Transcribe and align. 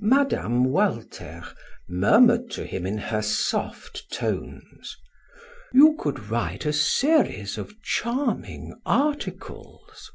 Mme. 0.00 0.62
Walter 0.64 1.42
murmured 1.86 2.50
to 2.52 2.64
him 2.64 2.86
in 2.86 2.96
her 2.96 3.20
soft 3.20 4.10
tones: 4.10 4.96
"You 5.70 5.96
could 5.98 6.30
write 6.30 6.64
a 6.64 6.72
series 6.72 7.58
of 7.58 7.82
charming 7.82 8.80
articles." 8.86 10.10